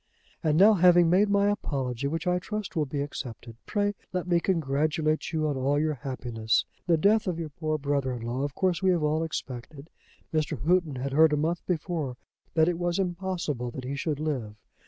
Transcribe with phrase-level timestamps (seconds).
[0.41, 4.39] "And now, having made my apology, which I trust will be accepted, pray let me
[4.39, 6.65] congratulate you on all your happiness.
[6.87, 9.91] The death of your poor brother in law of course we have all expected.
[10.33, 10.59] Mr.
[10.65, 12.17] Houghton had heard a month before
[12.55, 14.55] that it was impossible that he should live.